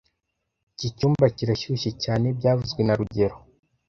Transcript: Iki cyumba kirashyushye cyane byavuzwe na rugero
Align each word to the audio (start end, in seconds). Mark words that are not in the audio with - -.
Iki 0.73 0.87
cyumba 0.97 1.25
kirashyushye 1.35 1.91
cyane 2.03 2.25
byavuzwe 2.37 2.81
na 2.83 2.93
rugero 2.99 3.35